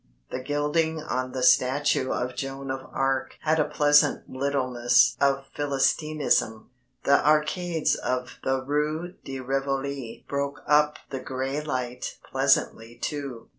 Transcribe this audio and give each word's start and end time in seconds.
The 0.31 0.39
gilding 0.39 0.99
on 0.99 1.31
the 1.31 1.43
statue 1.43 2.11
of 2.11 2.35
Joan 2.35 2.71
of 2.71 2.89
Arc 2.91 3.35
had 3.41 3.59
a 3.59 3.65
pleasant 3.65 4.27
littleness 4.27 5.15
of 5.21 5.45
Philistinism, 5.55 6.71
the 7.03 7.23
arcades 7.23 7.93
of 7.93 8.39
the 8.43 8.65
Rue 8.65 9.13
de 9.23 9.39
Rivoli 9.39 10.25
broke 10.27 10.63
up 10.65 10.97
the 11.11 11.19
grey 11.19 11.61
light 11.63 12.17
pleasantly 12.31 12.97
too. 12.99 13.49